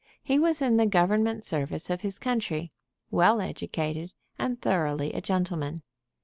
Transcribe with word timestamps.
He 0.23 0.39
was 0.39 0.63
in 0.63 0.77
the 0.77 0.87
government 0.87 1.45
service 1.45 1.91
of 1.91 2.01
his 2.01 2.17
country, 2.17 2.71
well 3.11 3.39
educated, 3.39 4.13
and 4.39 4.59
thoroughly 4.59 5.13
a 5.13 5.21
gentleman. 5.21 5.83